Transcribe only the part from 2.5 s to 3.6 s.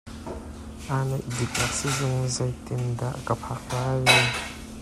tiin dah ka phak